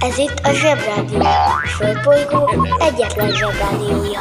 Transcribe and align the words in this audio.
Ez 0.00 0.18
itt 0.18 0.40
a 0.42 0.52
Zsebrádió. 0.52 1.20
A 1.20 1.66
Földbolygó 1.66 2.50
egyetlen 2.80 3.30
Zsebrádiója. 3.30 4.18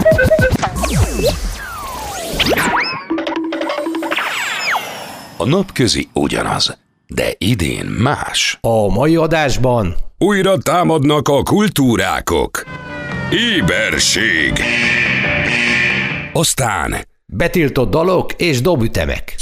A 5.37 5.45
napközi 5.45 6.09
ugyanaz, 6.13 6.77
de 7.07 7.35
idén 7.37 7.85
más. 7.85 8.57
A 8.61 8.87
mai 8.87 9.15
adásban 9.15 9.95
Újra 10.23 10.57
támadnak 10.57 11.27
a 11.27 11.43
kultúrákok. 11.43 12.65
Éberség. 13.31 14.63
Aztán 16.33 16.95
betiltott 17.25 17.91
dalok 17.91 18.33
és 18.33 18.61
dobütemek. 18.61 19.35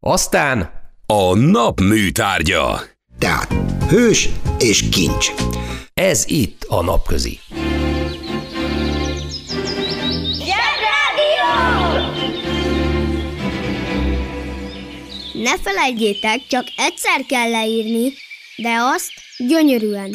Aztán 0.00 0.70
a 1.06 1.36
nap 1.36 1.80
műtárgya. 1.80 2.80
Tehát 3.20 3.54
hős 3.88 4.28
és 4.58 4.88
kincs. 4.90 5.30
ez 5.94 6.24
itt 6.26 6.64
a 6.68 6.82
napközi. 6.82 7.38
Ne 15.32 15.58
felejtjétek, 15.58 16.46
csak 16.48 16.64
egyszer 16.76 17.24
kell 17.28 17.50
leírni, 17.50 18.12
de 18.56 18.76
azt 18.94 19.12
gyönyörűen. 19.38 20.14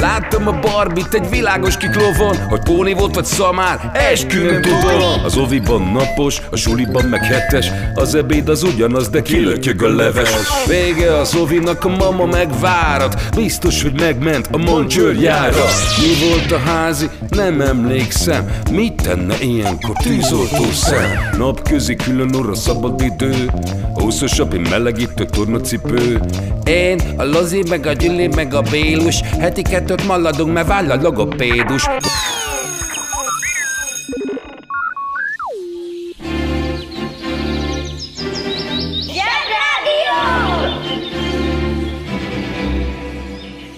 Láttam 0.00 0.48
a 0.48 0.58
Barbit 0.60 1.14
egy 1.14 1.28
világos 1.30 1.76
kiklovon 1.76 2.36
Hogy 2.48 2.60
póni 2.60 2.92
volt 2.92 3.14
vagy 3.14 3.24
szamár, 3.24 3.90
eskü 4.12 4.50
nem 4.50 4.62
tudom. 4.62 5.24
Az 5.24 5.36
oviban 5.36 5.82
napos, 5.82 6.42
a 6.50 6.56
suliban 6.56 7.04
meg 7.04 7.24
hetes 7.24 7.70
Az 7.94 8.14
ebéd 8.14 8.48
az 8.48 8.62
ugyanaz, 8.62 9.08
de 9.08 9.22
kilötyög 9.22 9.82
a 9.82 9.88
leves. 9.88 10.30
Vége 10.66 11.16
az 11.16 11.34
ovinak, 11.34 11.84
a 11.84 11.88
mama 11.88 12.26
megvárat 12.26 13.34
Biztos, 13.34 13.82
hogy 13.82 14.00
megment 14.00 14.48
a 14.52 14.56
moncsőrjára 14.56 15.64
Mi 15.98 16.28
volt 16.28 16.52
a 16.52 16.58
házi? 16.58 17.10
Nem 17.28 17.60
emlékszem. 17.60 18.50
Mit 18.70 19.02
tenne 19.02 19.34
ilyenkor 19.40 19.96
tűzoltó 19.96 20.64
szem? 20.72 21.30
Napközi 21.38 21.96
külön 21.96 22.34
orra 22.34 22.54
szabad 22.54 23.00
idő 23.00 23.50
Húszosabb, 23.94 24.54
én 24.54 24.66
melegítő 24.70 25.24
tornacipő. 25.24 26.20
Én, 26.64 27.00
a 27.16 27.24
Lozi, 27.24 27.62
meg 27.68 27.86
a 27.86 27.92
Gyüli, 27.92 28.26
meg 28.26 28.54
a 28.54 28.60
Bélus 28.60 29.20
Heti 29.38 29.62
kettőt 29.86 30.06
maladunk, 30.06 30.52
mert 30.52 30.66
váll 30.66 30.90
a 30.90 30.96
logopédus 31.02 31.88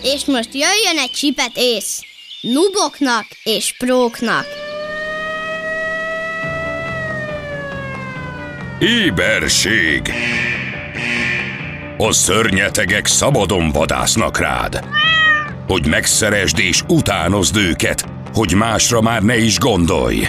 És 0.02 0.24
most 0.24 0.54
jöjjön 0.54 0.98
egy 0.98 1.10
csipet 1.10 1.50
ész. 1.54 2.00
Nuboknak 2.40 3.26
és 3.42 3.74
próknak. 3.78 4.46
Éberség. 8.78 10.12
A 11.96 12.12
szörnyetegek 12.12 13.06
szabadon 13.06 13.70
vadásznak 13.70 14.38
rád. 14.38 14.88
Hogy 15.68 15.86
megszeresd 15.86 16.58
és 16.58 16.82
utánozd 16.88 17.56
őket, 17.56 18.04
hogy 18.34 18.54
másra 18.54 19.00
már 19.00 19.22
ne 19.22 19.36
is 19.38 19.58
gondolj. 19.58 20.28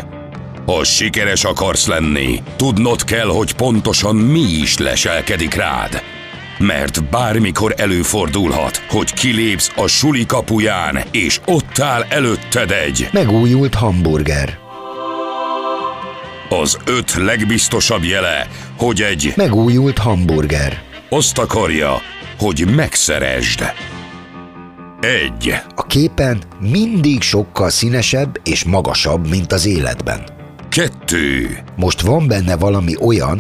Ha 0.66 0.84
sikeres 0.84 1.44
akarsz 1.44 1.88
lenni, 1.88 2.42
tudnod 2.56 3.04
kell, 3.04 3.28
hogy 3.28 3.54
pontosan 3.54 4.16
mi 4.16 4.40
is 4.40 4.78
leselkedik 4.78 5.54
rád. 5.54 6.02
Mert 6.58 7.10
bármikor 7.10 7.74
előfordulhat, 7.78 8.78
hogy 8.90 9.14
kilépsz 9.14 9.72
a 9.76 9.88
suli 9.88 10.26
kapuján, 10.26 11.04
és 11.12 11.40
ott 11.46 11.80
áll 11.80 12.06
előtted 12.10 12.72
egy 12.72 13.10
Megújult 13.12 13.76
hamburger. 13.76 14.58
az 16.50 16.78
öt 16.86 17.14
legbiztosabb 17.14 18.04
jele, 18.04 18.48
hogy 18.78 19.02
egy 19.02 19.34
Megújult 19.36 19.98
hamburger. 19.98 20.82
azt 21.10 21.38
akarja, 21.38 22.02
hogy 22.40 22.66
megszeresd. 22.76 23.64
Egy. 25.02 25.54
A 25.76 25.86
képen 25.88 26.42
mindig 26.60 27.22
sokkal 27.22 27.70
színesebb 27.70 28.40
és 28.44 28.64
magasabb, 28.64 29.30
mint 29.30 29.52
az 29.52 29.66
életben. 29.66 30.24
Kettő. 30.70 31.58
Most 31.76 32.02
van 32.02 32.28
benne 32.28 32.56
valami 32.56 32.96
olyan, 33.02 33.40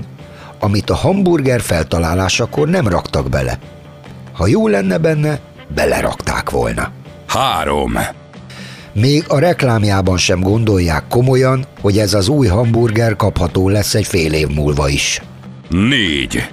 amit 0.60 0.90
a 0.90 0.96
hamburger 0.96 1.62
feltalálásakor 1.62 2.70
nem 2.70 2.88
raktak 2.88 3.30
bele. 3.30 3.60
Ha 4.34 4.48
jó 4.48 4.68
lenne 4.68 4.98
benne, 4.98 5.40
belerakták 5.76 6.50
volna. 6.50 6.92
Három. 7.28 7.94
Még 8.94 9.24
a 9.28 9.40
reklámjában 9.40 10.18
sem 10.18 10.40
gondolják 10.40 11.04
komolyan, 11.10 11.66
hogy 11.82 11.98
ez 11.98 12.14
az 12.14 12.28
új 12.28 12.48
hamburger 12.48 13.16
kapható 13.16 13.70
lesz 13.70 13.96
egy 13.96 14.08
fél 14.08 14.34
év 14.34 14.48
múlva 14.48 14.90
is. 14.90 15.22
Négy. 15.70 16.50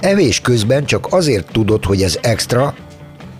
Evés 0.00 0.40
közben 0.40 0.84
csak 0.84 1.06
azért 1.10 1.52
tudod, 1.52 1.84
hogy 1.84 2.02
ez 2.02 2.18
extra, 2.22 2.74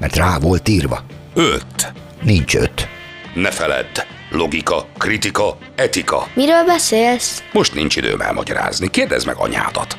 mert 0.05 0.17
rá 0.17 0.39
volt 0.39 0.69
írva. 0.69 1.05
Öt. 1.35 1.93
Nincs 2.23 2.55
öt. 2.55 2.89
Ne 3.35 3.51
feledd. 3.51 3.99
Logika, 4.31 4.87
kritika, 4.99 5.57
etika. 5.75 6.27
Miről 6.35 6.65
beszélsz? 6.65 7.43
Most 7.53 7.75
nincs 7.75 7.97
időm 7.97 8.21
elmagyarázni. 8.21 8.91
Kérdezd 8.91 9.27
meg 9.27 9.37
anyádat. 9.37 9.97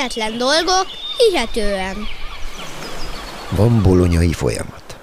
Hihetetlen 0.00 0.38
dolgok, 0.38 0.86
hihetően. 1.16 2.08
Van 3.50 3.82
bolonyai 3.82 4.32
folyamat, 4.32 4.98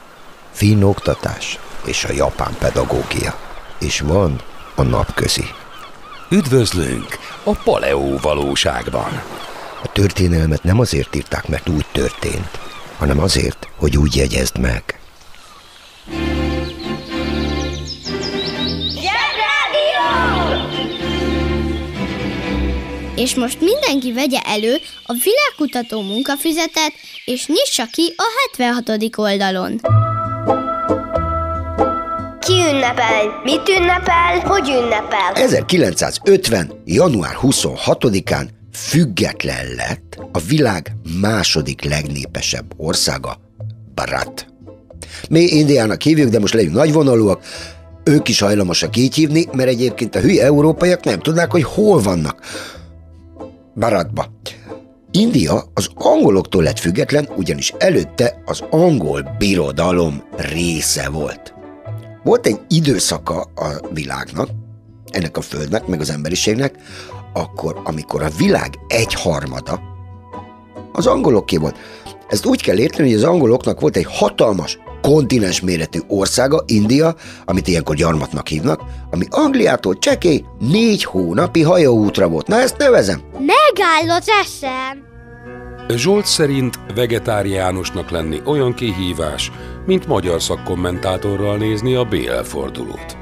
finn 0.51 0.81
oktatás 0.81 1.59
és 1.85 2.03
a 2.03 2.13
japán 2.13 2.55
pedagógia. 2.59 3.39
És 3.79 3.99
van 3.99 4.41
a 4.75 4.81
napközi. 4.81 5.45
Üdvözlünk 6.29 7.17
a 7.43 7.51
paleó 7.51 8.17
valóságban. 8.21 9.21
A 9.83 9.91
történelmet 9.91 10.63
nem 10.63 10.79
azért 10.79 11.15
írták, 11.15 11.47
mert 11.47 11.69
úgy 11.69 11.85
történt, 11.91 12.59
hanem 12.97 13.19
azért, 13.19 13.67
hogy 13.75 13.97
úgy 13.97 14.15
jegyezd 14.15 14.57
meg. 14.57 14.99
És 23.17 23.35
most 23.35 23.61
mindenki 23.61 24.13
vegye 24.13 24.39
elő 24.39 24.75
a 25.05 25.13
világkutató 25.23 26.01
munkafüzetet, 26.01 26.91
és 27.25 27.47
nyissa 27.47 27.85
ki 27.91 28.13
a 28.17 28.23
76. 28.57 29.17
oldalon. 29.17 29.81
Ki 32.39 32.53
ünnepel? 32.53 33.41
Mit 33.43 33.69
ünnepel? 33.69 34.39
Hogy 34.39 34.69
ünnepel? 34.69 35.33
1950. 35.33 36.81
január 36.85 37.37
26-án 37.41 38.47
független 38.73 39.65
lett 39.75 40.17
a 40.31 40.39
világ 40.39 40.91
második 41.21 41.83
legnépesebb 41.83 42.73
országa, 42.77 43.39
Bharat. 43.93 44.45
Mi 45.29 45.39
Indiának 45.39 46.01
hívjuk, 46.01 46.29
de 46.29 46.39
most 46.39 46.53
legyünk 46.53 46.75
nagyvonalúak, 46.75 47.43
ők 48.03 48.27
is 48.27 48.39
hajlamosak 48.39 48.97
így 48.97 49.15
hívni, 49.15 49.45
mert 49.51 49.69
egyébként 49.69 50.15
a 50.15 50.19
hülye 50.19 50.43
európaiak 50.43 51.03
nem 51.03 51.19
tudnák, 51.19 51.51
hogy 51.51 51.63
hol 51.63 52.01
vannak. 52.01 52.39
Bharatba. 53.77 54.25
India 55.11 55.63
az 55.73 55.89
angoloktól 55.95 56.63
lett 56.63 56.79
független, 56.79 57.29
ugyanis 57.35 57.73
előtte 57.77 58.41
az 58.45 58.63
angol 58.69 59.35
birodalom 59.37 60.23
része 60.35 61.09
volt. 61.09 61.53
Volt 62.23 62.47
egy 62.47 62.59
időszaka 62.67 63.39
a 63.41 63.87
világnak, 63.93 64.49
ennek 65.05 65.37
a 65.37 65.41
földnek, 65.41 65.87
meg 65.87 65.99
az 65.99 66.09
emberiségnek, 66.09 66.75
akkor, 67.33 67.81
amikor 67.83 68.23
a 68.23 68.29
világ 68.37 68.79
egyharmada 68.87 69.79
az 70.91 71.07
angoloké 71.07 71.57
volt. 71.57 71.77
Ezt 72.27 72.45
úgy 72.45 72.61
kell 72.61 72.77
érteni, 72.77 73.09
hogy 73.09 73.17
az 73.17 73.29
angoloknak 73.29 73.79
volt 73.79 73.95
egy 73.95 74.07
hatalmas, 74.09 74.79
kontinens 75.01 75.61
méretű 75.61 75.99
országa, 76.07 76.63
India, 76.65 77.15
amit 77.45 77.67
ilyenkor 77.67 77.95
gyarmatnak 77.95 78.47
hívnak, 78.47 78.81
ami 79.11 79.25
Angliától 79.29 79.97
csekély 79.97 80.43
négy 80.59 81.03
hónapi 81.03 81.61
hajóútra 81.61 82.27
volt. 82.27 82.47
Na 82.47 82.59
ezt 82.59 82.77
nevezem. 82.77 83.21
Megáll 83.77 84.17
az 84.17 84.27
eszem! 84.43 85.05
Zsolt 85.95 86.25
szerint 86.25 86.79
vegetáriánusnak 86.95 88.09
lenni 88.09 88.41
olyan 88.45 88.73
kihívás, 88.73 89.51
mint 89.85 90.07
magyar 90.07 90.41
szakkommentátorral 90.41 91.57
nézni 91.57 91.95
a 91.95 92.03
BL 92.03 92.41
fordulót. 92.43 93.17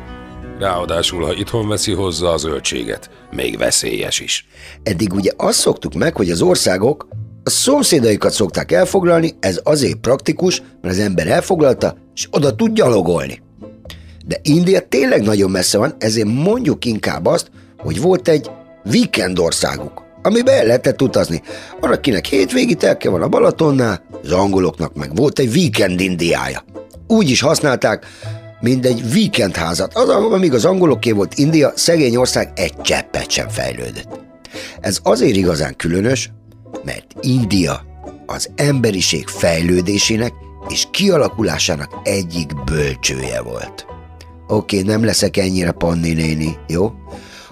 Ráadásul, 0.60 1.24
ha 1.24 1.34
itthon 1.34 1.68
veszi 1.68 1.94
hozzá 1.94 2.28
a 2.28 2.38
zöldséget, 2.38 3.10
még 3.32 3.58
veszélyes 3.58 4.20
is. 4.20 4.48
Eddig 4.84 5.14
ugye 5.14 5.32
azt 5.38 5.60
szoktuk 5.60 5.94
meg, 5.94 6.16
hogy 6.16 6.30
az 6.32 6.42
országok 6.42 7.08
a 7.44 7.50
szomszédaikat 7.50 8.32
szokták 8.32 8.72
elfoglalni, 8.72 9.32
ez 9.40 9.60
azért 9.64 10.00
praktikus, 10.00 10.62
mert 10.82 10.94
az 10.94 11.00
ember 11.00 11.28
elfoglalta, 11.28 11.98
és 12.14 12.28
oda 12.32 12.56
tud 12.56 12.74
gyalogolni. 12.74 13.42
De 14.26 14.40
India 14.42 14.88
tényleg 14.88 15.22
nagyon 15.22 15.52
messze 15.52 15.78
van, 15.78 15.96
ezért 15.98 16.28
mondjuk 16.28 16.86
inkább 16.86 17.26
azt, 17.26 17.52
hogy 17.78 18.02
volt 18.02 18.28
egy 18.28 18.52
weekend 18.86 19.40
országuk, 19.40 20.05
amiben 20.26 20.58
el 20.58 20.66
lehetett 20.66 21.02
utazni. 21.02 21.42
Van, 21.80 21.92
akinek 21.92 22.26
hétvégi 22.26 22.76
telke 22.76 23.10
van 23.10 23.22
a 23.22 23.28
Balatonnál, 23.28 24.04
az 24.24 24.32
angoloknak 24.32 24.96
meg 24.96 25.16
volt 25.16 25.40
egy 25.40 25.56
weekend 25.56 26.00
Indiája. 26.00 26.64
Úgy 27.08 27.30
is 27.30 27.42
használták, 27.42 28.06
mint 28.60 28.86
egy 28.86 29.04
weekend 29.14 29.56
házat. 29.56 29.96
Az, 29.96 30.10
amíg 30.10 30.54
az 30.54 30.66
angoloké 30.66 31.12
volt 31.12 31.34
India, 31.34 31.72
szegény 31.76 32.16
ország 32.16 32.52
egy 32.56 32.82
cseppet 32.82 33.30
sem 33.30 33.50
fejlődött. 33.50 34.08
Ez 34.82 35.00
azért 35.04 35.36
igazán 35.36 35.76
különös, 35.76 36.32
mert 36.84 37.06
India 37.22 37.86
az 38.26 38.50
emberiség 38.56 39.28
fejlődésének 39.28 40.34
és 40.70 40.88
kialakulásának 40.92 41.90
egyik 42.04 42.64
bölcsője 42.64 43.42
volt. 43.42 43.86
Oké, 44.48 44.82
nem 44.82 45.06
leszek 45.06 45.38
ennyire 45.38 45.72
Panni 45.72 46.14
néni, 46.14 46.58
jó? 46.68 46.94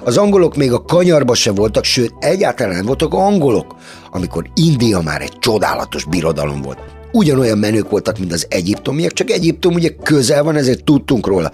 Az 0.06 0.18
angolok 0.18 0.56
még 0.56 0.72
a 0.72 0.84
kanyarba 0.84 1.34
se 1.34 1.52
voltak, 1.52 1.84
sőt, 1.84 2.14
egyáltalán 2.20 2.76
nem 2.76 2.86
voltak 2.86 3.14
angolok, 3.14 3.76
amikor 4.12 4.50
India 4.54 5.02
már 5.02 5.22
egy 5.22 5.40
csodálatos 5.40 6.06
birodalom 6.06 6.62
volt. 6.62 6.80
Ugyanolyan 7.12 7.58
menők 7.58 7.90
voltak, 7.90 8.20
mint 8.20 8.34
az 8.34 8.46
egyiptomiak, 8.50 9.12
csak 9.12 9.30
Egyiptom 9.30 9.74
ugye 9.74 9.90
közel 9.90 10.44
van, 10.44 10.56
ezért 10.56 10.84
tudtunk 10.84 11.28
róla. 11.28 11.52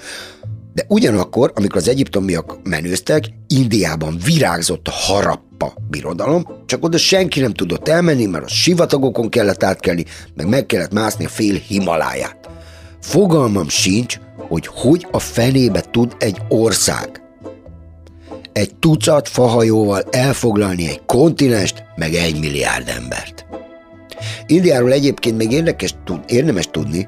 De 0.73 0.85
ugyanakkor, 0.87 1.51
amikor 1.55 1.77
az 1.77 1.87
egyiptomiak 1.87 2.57
menőztek, 2.63 3.23
Indiában 3.47 4.17
virágzott 4.25 4.87
a 4.87 4.91
harappa 4.91 5.73
birodalom, 5.89 6.45
csak 6.65 6.83
oda 6.83 6.97
senki 6.97 7.39
nem 7.39 7.53
tudott 7.53 7.87
elmenni, 7.87 8.25
mert 8.25 8.43
a 8.43 8.47
sivatagokon 8.47 9.29
kellett 9.29 9.63
átkelni, 9.63 10.05
meg 10.35 10.47
meg 10.47 10.65
kellett 10.65 10.93
mászni 10.93 11.25
a 11.25 11.29
fél 11.29 11.55
Himaláját. 11.55 12.49
Fogalmam 13.01 13.69
sincs, 13.69 14.19
hogy 14.37 14.67
hogy 14.67 15.07
a 15.11 15.19
fenébe 15.19 15.81
tud 15.91 16.15
egy 16.19 16.37
ország 16.47 17.28
egy 18.59 18.75
tucat 18.75 19.27
fahajóval 19.27 20.03
elfoglalni 20.11 20.87
egy 20.87 21.01
kontinest, 21.05 21.83
meg 21.95 22.13
egy 22.13 22.39
milliárd 22.39 22.87
embert. 22.87 23.45
Indiáról 24.45 24.91
egyébként 24.91 25.37
még 25.37 25.51
érdekes, 25.51 25.95
érdemes 26.27 26.67
tudni, 26.71 27.07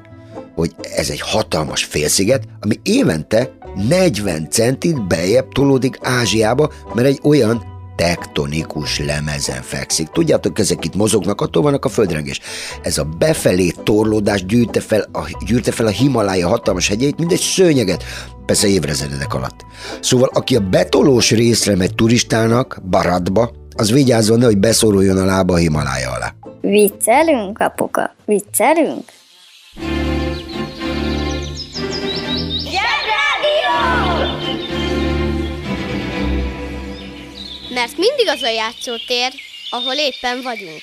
hogy 0.54 0.74
ez 0.96 1.10
egy 1.10 1.20
hatalmas 1.20 1.84
félsziget, 1.84 2.42
ami 2.60 2.80
évente 2.82 3.50
40 3.88 4.50
centit 4.50 5.06
bejebb 5.06 5.48
tolódik 5.52 5.98
Ázsiába, 6.02 6.72
mert 6.94 7.08
egy 7.08 7.20
olyan 7.22 7.72
tektonikus 7.96 8.98
lemezen 8.98 9.62
fekszik. 9.62 10.08
Tudjátok, 10.08 10.58
ezek 10.58 10.84
itt 10.84 10.94
mozognak, 10.94 11.40
attól 11.40 11.62
vannak 11.62 11.84
a 11.84 11.88
földrengés. 11.88 12.40
Ez 12.82 12.98
a 12.98 13.04
befelé 13.04 13.72
torlódás 13.82 14.44
gyűjte 14.44 14.80
fel 14.80 15.08
a, 15.12 15.36
gyűjte 15.46 15.72
fel 15.72 15.86
a 15.86 15.90
Himalája 15.90 16.48
hatalmas 16.48 16.88
hegyeit, 16.88 17.18
mint 17.18 17.32
egy 17.32 17.40
szőnyeget, 17.40 18.04
persze 18.46 18.66
évrezredek 18.66 19.34
alatt. 19.34 19.64
Szóval, 20.00 20.30
aki 20.32 20.56
a 20.56 20.60
betolós 20.60 21.30
részre 21.30 21.76
megy 21.76 21.94
turistának, 21.94 22.80
Baratba, 22.90 23.52
az 23.76 23.90
vigyázzon, 23.92 24.42
hogy 24.42 24.58
beszoruljon 24.58 25.18
a 25.18 25.24
lába 25.24 25.54
a 25.54 25.56
Himalája 25.56 26.10
alá. 26.10 26.34
Viccelünk, 26.60 27.58
apuka? 27.58 28.14
Viccelünk? 28.24 29.04
Mert 37.74 37.96
mindig 37.96 38.28
az 38.28 38.42
a 38.42 38.48
játszótér, 38.50 39.32
ahol 39.70 39.94
éppen 39.94 40.42
vagyunk. 40.42 40.82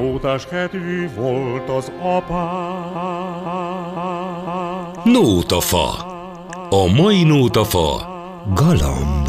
Nótás 0.00 0.46
kedvű 0.46 1.08
volt 1.14 1.68
az 1.68 1.92
apám. 2.02 2.92
Nótafa. 5.04 5.88
A 6.70 6.86
mai 6.86 7.22
nótafa 7.22 8.12
galamb. 8.54 9.28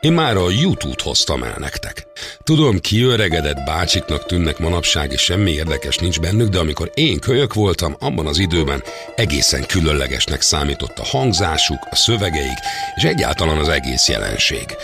Én 0.00 0.12
már 0.12 0.36
a 0.36 0.50
YouTube-t 0.50 1.00
hoztam 1.00 1.42
el 1.42 1.56
nektek. 1.58 2.06
Tudom, 2.44 2.78
kiöregedett 2.78 3.64
bácsiknak 3.64 4.26
tűnnek 4.26 4.58
manapság, 4.58 5.12
és 5.12 5.20
semmi 5.20 5.50
érdekes 5.50 5.96
nincs 5.96 6.20
bennük, 6.20 6.48
de 6.48 6.58
amikor 6.58 6.90
én 6.94 7.18
kölyök 7.18 7.54
voltam, 7.54 7.96
abban 7.98 8.26
az 8.26 8.38
időben 8.38 8.82
egészen 9.16 9.66
különlegesnek 9.66 10.40
számított 10.40 10.98
a 10.98 11.04
hangzásuk, 11.04 11.78
a 11.90 11.96
szövegeik, 11.96 12.58
és 12.96 13.02
egyáltalán 13.02 13.58
az 13.58 13.68
egész 13.68 14.08
jelenség. 14.08 14.76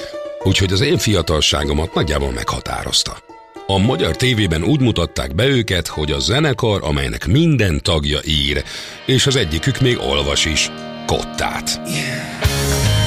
Úgyhogy 0.43 0.73
az 0.73 0.81
én 0.81 0.99
fiatalságomat 0.99 1.95
nagyjából 1.95 2.31
meghatározta. 2.31 3.32
A 3.67 3.79
magyar 3.79 4.17
tévében 4.17 4.63
úgy 4.63 4.81
mutatták 4.81 5.35
be 5.35 5.47
őket, 5.47 5.87
hogy 5.87 6.11
a 6.11 6.19
zenekar, 6.19 6.81
amelynek 6.85 7.27
minden 7.27 7.83
tagja 7.83 8.19
ír, 8.25 8.65
és 9.07 9.27
az 9.27 9.37
egyikük 9.37 9.81
még 9.81 9.99
olvas 9.99 10.45
is, 10.45 10.71
kottát. 11.07 11.81
Yeah. 11.87 13.02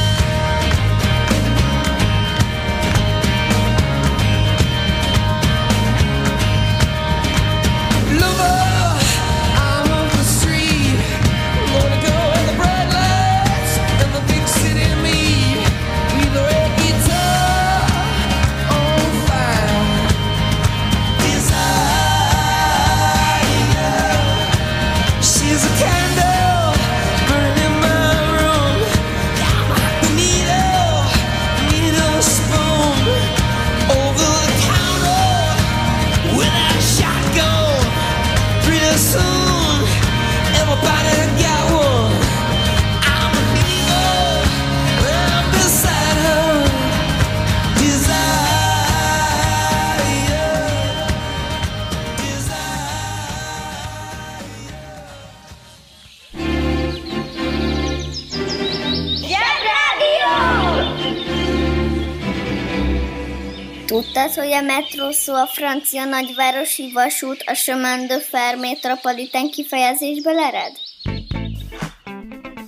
A 64.56 64.62
metró 64.62 65.12
szó 65.12 65.34
a 65.34 65.48
francia 65.48 66.06
nagyvárosi 66.06 66.92
vasút 66.94 67.44
a 67.46 67.54
chemin 67.54 68.08
de 68.08 68.20
fer 68.20 68.56
metropolitán 68.58 69.50
kifejezésből 69.50 70.40
ered? 70.40 70.72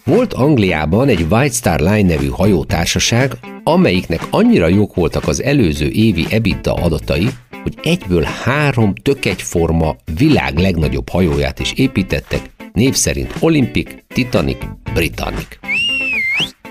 Volt 0.03 0.33
Angliában 0.33 1.07
egy 1.07 1.25
White 1.29 1.53
Star 1.53 1.79
Line 1.79 2.13
nevű 2.13 2.27
hajótársaság, 2.27 3.31
amelyiknek 3.63 4.21
annyira 4.29 4.67
jók 4.67 4.95
voltak 4.95 5.27
az 5.27 5.43
előző 5.43 5.89
évi 5.89 6.25
EBITDA 6.29 6.73
adatai, 6.73 7.27
hogy 7.63 7.73
egyből 7.83 8.27
három 8.43 8.95
tök 8.95 9.25
egyforma 9.25 9.95
világ 10.17 10.57
legnagyobb 10.57 11.09
hajóját 11.09 11.59
is 11.59 11.73
építettek, 11.73 12.41
név 12.73 12.93
szerint 12.93 13.33
Olympic, 13.39 13.89
Titanic, 14.07 14.65
Britannic. 14.93 15.47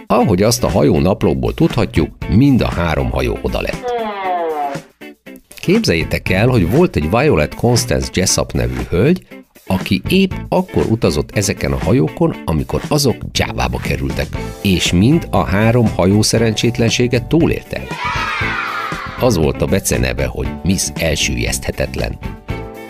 Ahogy 0.06 0.42
azt 0.42 0.64
a 0.64 0.70
hajó 0.70 0.99
naplóból 0.99 1.54
tudhatjuk, 1.54 2.08
mind 2.28 2.61
a 2.61 2.68
három 2.68 3.11
hajó 3.11 3.38
oda 3.42 3.61
lett. 3.61 3.95
Képzeljétek 5.66 6.28
el, 6.28 6.49
hogy 6.49 6.70
volt 6.70 6.96
egy 6.96 7.11
Violet 7.11 7.54
Constance 7.54 8.11
Jessup 8.14 8.52
nevű 8.52 8.75
hölgy, 8.88 9.26
aki 9.66 10.02
épp 10.08 10.30
akkor 10.49 10.85
utazott 10.85 11.37
ezeken 11.37 11.73
a 11.73 11.78
hajókon, 11.78 12.35
amikor 12.44 12.82
azok 12.88 13.16
Jávába 13.32 13.78
kerültek, 13.78 14.26
és 14.62 14.92
mind 14.92 15.28
a 15.30 15.44
három 15.44 15.88
hajó 15.94 16.23
szerencsétlenséget 16.23 17.26
túlélte. 17.26 17.82
Az 19.20 19.37
volt 19.37 19.62
a 19.62 19.66
beceneve, 19.66 20.26
hogy 20.26 20.49
Miss 20.62 20.88
elsüllyeszthetetlen. 20.94 22.18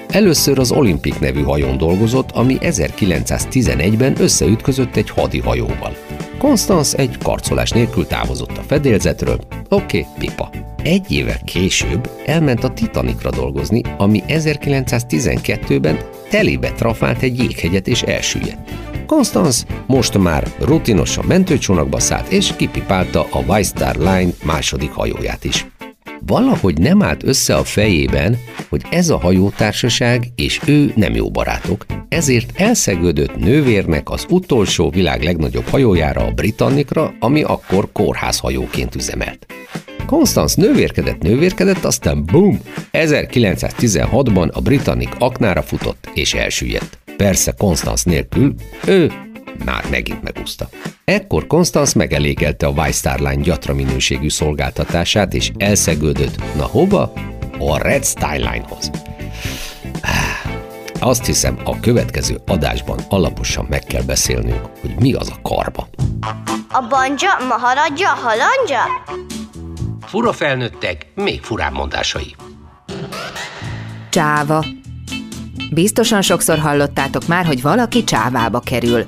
Először 0.09 0.59
az 0.59 0.73
Olimpik 0.73 1.19
nevű 1.21 1.43
hajón 1.43 1.79
dolgozott, 1.79 2.31
ami 2.31 2.57
1911-ben 2.61 4.21
összeütközött 4.21 4.97
egy 4.97 5.11
hadihajóval. 5.11 5.97
Constance 6.39 6.99
egy 6.99 7.19
karcolás 7.19 7.71
nélkül 7.71 8.07
távozott 8.07 8.59
a 8.59 8.63
fedélzetről. 8.67 9.39
Oké, 9.69 9.99
okay, 9.99 10.07
pipa. 10.19 10.51
Egy 10.83 11.13
évvel 11.13 11.41
később 11.45 12.11
elment 12.27 12.65
a 12.65 12.73
Titanicra 12.73 13.31
dolgozni, 13.31 13.81
ami 13.99 14.23
1912-ben 14.29 15.99
telébe 16.31 16.73
trafált 16.73 17.23
egy 17.23 17.39
jéghegyet 17.39 17.89
és 17.89 18.03
elsüllyedt. 18.03 18.71
Constance 19.07 19.67
most 19.87 20.19
már 20.19 20.49
rutinosan 20.61 21.25
mentőcsónakba 21.25 22.01
szállt 22.01 22.29
és 22.29 22.53
kipipálta 22.57 23.27
a 23.31 23.39
White 23.39 23.63
Star 23.63 23.97
Line 23.97 24.31
második 24.45 24.91
hajóját 24.91 25.45
is. 25.45 25.67
Valahogy 26.27 26.79
nem 26.79 27.03
állt 27.03 27.23
össze 27.23 27.57
a 27.57 27.65
fejében, 27.65 28.39
hogy 28.69 28.83
ez 28.91 29.09
a 29.09 29.19
hajótársaság 29.19 30.27
és 30.35 30.61
ő 30.67 30.93
nem 30.97 31.15
jó 31.15 31.31
barátok, 31.31 31.87
ezért 32.09 32.61
elszegődött 32.61 33.37
nővérnek 33.37 34.11
az 34.11 34.27
utolsó 34.29 34.91
világ 34.91 35.23
legnagyobb 35.23 35.67
hajójára 35.69 36.25
a 36.25 36.31
Britannicra, 36.31 37.15
ami 37.19 37.43
akkor 37.43 37.93
kórházhajóként 37.93 38.95
üzemelt. 38.95 39.47
Constance 40.07 40.61
nővérkedett, 40.61 41.23
nővérkedett, 41.23 41.85
aztán 41.85 42.25
bum! 42.25 42.61
1916-ban 42.93 44.53
a 44.53 44.61
Britannic 44.61 45.11
aknára 45.19 45.63
futott 45.63 46.11
és 46.15 46.35
elsüllyedt. 46.35 46.99
Persze 47.17 47.53
Constance 47.53 48.11
nélkül 48.11 48.55
ő 48.87 49.13
már 49.65 49.85
megint 49.91 50.23
megúszta. 50.23 50.69
Ekkor 51.05 51.47
Constance 51.47 51.93
megelégelte 51.99 52.67
a 52.67 52.71
White 52.71 52.93
Star 52.93 53.19
Line 53.19 53.43
gyatra 53.43 53.75
minőségű 53.75 54.29
szolgáltatását, 54.29 55.35
és 55.35 55.51
elszegődött, 55.57 56.57
na 56.57 56.65
hova? 56.65 57.13
A 57.59 57.79
Red 57.79 58.05
Star 58.05 58.37
Line-hoz. 58.37 58.91
Azt 61.01 61.27
hiszem, 61.27 61.59
a 61.65 61.81
következő 61.81 62.41
adásban 62.47 62.99
alaposan 63.09 63.67
meg 63.69 63.85
kell 63.85 64.03
beszélnünk, 64.03 64.61
hogy 64.81 64.95
mi 64.99 65.13
az 65.13 65.31
a 65.31 65.41
karba. 65.43 65.89
A 66.71 66.87
banja, 66.89 67.31
maharadja, 67.49 68.09
halandja? 68.09 68.81
Fura 70.07 70.33
felnőttek, 70.33 71.07
még 71.15 71.43
furább 71.43 71.73
mondásai. 71.73 72.35
Csáva. 74.11 74.65
Biztosan 75.71 76.23
sokszor 76.23 76.59
hallottátok 76.59 77.27
már, 77.27 77.47
hogy 77.47 77.63
valaki 77.63 78.05
csávába 78.05 78.61
kerül. 78.61 79.05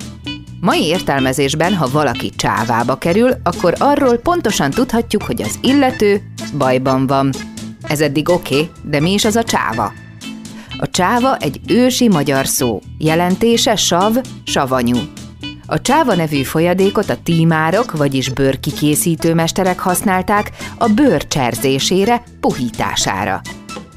Mai 0.60 0.84
értelmezésben, 0.84 1.74
ha 1.74 1.88
valaki 1.92 2.30
csávába 2.36 2.96
kerül, 2.96 3.30
akkor 3.42 3.74
arról 3.78 4.16
pontosan 4.16 4.70
tudhatjuk, 4.70 5.22
hogy 5.22 5.42
az 5.42 5.58
illető 5.62 6.22
bajban 6.56 7.06
van. 7.06 7.32
Ez 7.82 8.00
eddig 8.00 8.28
oké, 8.28 8.54
okay, 8.54 8.70
de 8.82 9.00
mi 9.00 9.12
is 9.12 9.24
az 9.24 9.36
a 9.36 9.44
csáva? 9.44 9.92
A 10.78 10.90
csáva 10.90 11.36
egy 11.36 11.60
ősi 11.66 12.08
magyar 12.08 12.46
szó, 12.46 12.80
jelentése 12.98 13.76
sav, 13.76 14.16
savanyú. 14.44 14.98
A 15.66 15.80
csáva 15.80 16.14
nevű 16.14 16.42
folyadékot 16.42 17.10
a 17.10 17.22
tímárok, 17.22 17.96
vagyis 17.96 18.28
bőrkikészítő 18.28 19.34
mesterek 19.34 19.78
használták 19.78 20.50
a 20.78 20.88
bőr 20.88 21.28
cserzésére, 21.28 22.22
puhítására. 22.40 23.40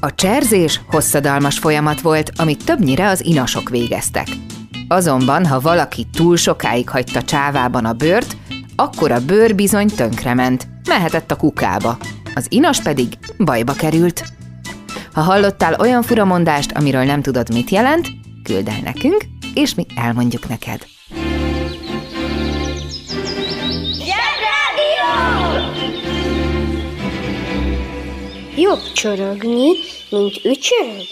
A 0.00 0.14
cserzés 0.14 0.80
hosszadalmas 0.86 1.58
folyamat 1.58 2.00
volt, 2.00 2.30
amit 2.36 2.64
többnyire 2.64 3.08
az 3.08 3.24
inasok 3.24 3.68
végeztek. 3.68 4.26
Azonban, 4.92 5.46
ha 5.46 5.60
valaki 5.60 6.06
túl 6.12 6.36
sokáig 6.36 6.88
hagyta 6.88 7.22
csávában 7.22 7.84
a 7.84 7.92
bőrt, 7.92 8.36
akkor 8.76 9.10
a 9.10 9.24
bőr 9.24 9.54
bizony 9.54 9.88
tönkrement, 9.88 10.68
mehetett 10.88 11.30
a 11.30 11.36
kukába. 11.36 11.98
Az 12.34 12.46
inas 12.48 12.80
pedig 12.80 13.06
bajba 13.38 13.72
került. 13.72 14.24
Ha 15.12 15.20
hallottál 15.20 15.76
olyan 15.80 16.02
furamondást, 16.02 16.72
amiről 16.72 17.04
nem 17.04 17.22
tudod, 17.22 17.52
mit 17.52 17.70
jelent, 17.70 18.08
küld 18.42 18.68
el 18.68 18.80
nekünk, 18.84 19.24
és 19.54 19.74
mi 19.74 19.86
elmondjuk 19.96 20.48
neked. 20.48 20.86
Jobb 28.56 28.92
csorogni, 28.94 29.68
mint 30.10 30.40
ücsörögni. 30.44 31.06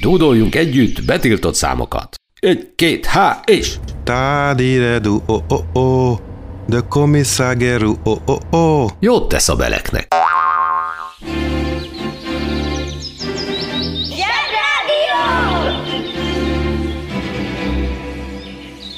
Dúdoljunk 0.00 0.54
együtt 0.54 1.04
betiltott 1.04 1.54
számokat. 1.54 2.20
Egy, 2.46 2.72
két, 2.74 3.06
há, 3.06 3.40
és... 3.44 3.74
Tádiredu, 4.04 5.20
o, 5.26 5.34
o, 5.48 5.80
o, 5.80 6.18
de 6.66 6.80
komisszágeru, 6.88 7.94
o, 8.04 8.10
o, 8.26 8.56
o. 8.56 8.86
Jót 9.00 9.28
tesz 9.28 9.48
a 9.48 9.56
beleknek. 9.56 10.06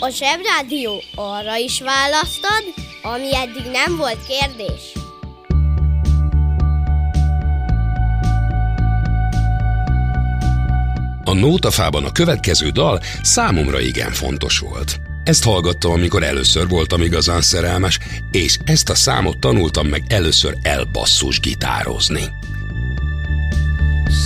A 0.00 0.08
Zsebrádió 0.08 1.02
arra 1.14 1.56
is 1.56 1.80
választad, 1.80 2.64
ami 3.02 3.36
eddig 3.36 3.70
nem 3.72 3.96
volt 3.96 4.26
kérdés. 4.26 5.03
A 11.34 11.36
nótafában 11.36 12.04
a 12.04 12.12
következő 12.12 12.68
dal 12.68 13.00
számomra 13.22 13.80
igen 13.80 14.12
fontos 14.12 14.58
volt. 14.58 15.00
Ezt 15.24 15.44
hallgattam, 15.44 15.92
amikor 15.92 16.22
először 16.22 16.68
voltam 16.68 17.02
igazán 17.02 17.40
szerelmes, 17.40 17.98
és 18.30 18.58
ezt 18.64 18.88
a 18.88 18.94
számot 18.94 19.38
tanultam 19.38 19.86
meg 19.86 20.02
először 20.08 20.56
elbasszus 20.62 21.40
gitározni. 21.40 22.20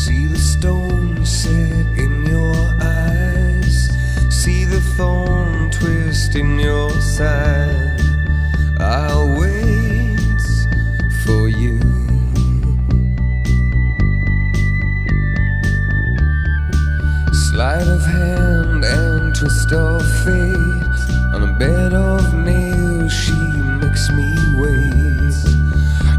See 0.05 0.29
the 0.33 0.43
stone 0.43 1.25
set 1.25 1.97
in 1.97 2.27
your 2.27 2.77
eyes 2.81 3.75
See 4.43 4.65
the 4.65 4.81
thorn 4.97 5.71
twist 5.71 6.35
in 6.35 6.59
your 6.59 6.93
side 7.17 8.03
I'll 8.79 9.39
Sleight 17.59 17.89
of 17.89 18.07
hand 18.07 18.85
and 18.85 19.35
twist 19.35 19.73
of 19.73 20.01
fate. 20.23 21.01
On 21.35 21.43
a 21.43 21.53
bed 21.59 21.93
of 21.93 22.33
nails 22.33 23.13
she 23.13 23.35
makes 23.83 24.13
me 24.13 24.33
wait. 24.55 25.35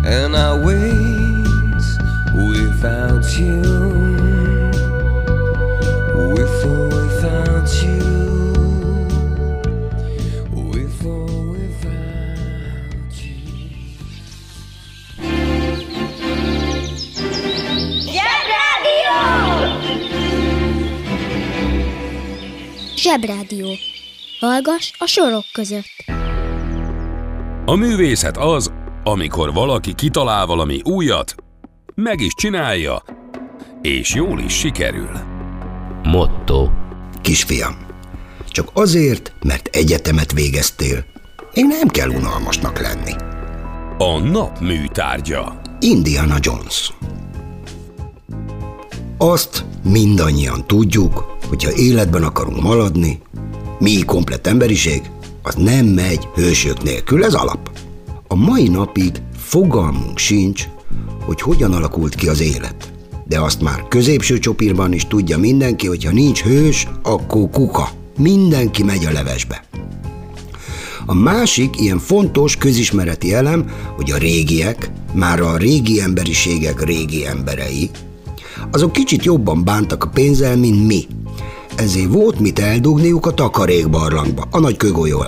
And 0.03 0.35
I 0.35 0.53
wait 0.53 1.85
without 2.33 3.37
you. 3.37 3.61
With 6.33 6.65
or 6.65 6.89
without 6.89 7.83
you 7.83 8.28
Zsebrádió. 23.09 23.67
Hallgass 24.39 24.91
a 24.97 25.05
sorok 25.05 25.43
között. 25.53 26.05
A 27.65 27.75
művészet 27.75 28.37
az, 28.37 28.71
amikor 29.03 29.53
valaki 29.53 29.93
kitalál 29.95 30.45
valami 30.45 30.81
újat, 30.83 31.35
meg 31.95 32.19
is 32.19 32.33
csinálja, 32.33 33.03
és 33.81 34.13
jól 34.13 34.39
is 34.39 34.53
sikerül. 34.53 35.09
Motto. 36.03 36.69
Kisfiam, 37.21 37.77
csak 38.49 38.69
azért, 38.73 39.33
mert 39.43 39.67
egyetemet 39.67 40.31
végeztél, 40.31 41.05
még 41.53 41.65
nem 41.65 41.87
kell 41.87 42.09
unalmasnak 42.09 42.79
lenni. 42.79 43.13
A 43.97 44.19
nap 44.19 44.59
műtárgya. 44.59 45.61
Indiana 45.79 46.35
Jones. 46.39 46.93
Azt 49.21 49.65
mindannyian 49.83 50.67
tudjuk, 50.67 51.37
hogyha 51.47 51.71
életben 51.73 52.23
akarunk 52.23 52.61
maradni, 52.61 53.19
mi 53.79 53.99
komplett 54.05 54.47
emberiség, 54.47 55.01
az 55.41 55.55
nem 55.55 55.85
megy 55.85 56.27
hősök 56.35 56.83
nélkül, 56.83 57.23
ez 57.23 57.33
alap. 57.33 57.69
A 58.27 58.35
mai 58.35 58.67
napig 58.67 59.11
fogalmunk 59.37 60.17
sincs, 60.17 60.67
hogy 61.25 61.41
hogyan 61.41 61.73
alakult 61.73 62.15
ki 62.15 62.27
az 62.27 62.41
élet. 62.41 62.93
De 63.27 63.39
azt 63.39 63.61
már 63.61 63.87
középső 63.87 64.39
csopírban 64.39 64.93
is 64.93 65.07
tudja 65.07 65.37
mindenki, 65.37 65.87
hogy 65.87 66.03
ha 66.03 66.11
nincs 66.11 66.43
hős, 66.43 66.87
akkor 67.03 67.49
kuka. 67.49 67.89
Mindenki 68.17 68.83
megy 68.83 69.05
a 69.05 69.11
levesbe. 69.11 69.63
A 71.05 71.13
másik 71.13 71.79
ilyen 71.81 71.99
fontos 71.99 72.57
közismereti 72.57 73.33
elem, 73.33 73.69
hogy 73.95 74.11
a 74.11 74.17
régiek, 74.17 74.91
már 75.13 75.39
a 75.39 75.57
régi 75.57 76.01
emberiségek 76.01 76.83
régi 76.83 77.25
emberei, 77.25 77.89
azok 78.71 78.91
kicsit 78.91 79.23
jobban 79.23 79.63
bántak 79.63 80.03
a 80.03 80.09
pénzzel, 80.09 80.57
mint 80.57 80.87
mi. 80.87 81.07
Ezért 81.75 82.13
volt 82.13 82.39
mit 82.39 82.59
eldugniuk 82.59 83.25
a 83.25 83.33
takarékbarlangba, 83.33 84.47
a 84.51 84.59
nagy 84.59 84.77
kögolyó. 84.77 85.23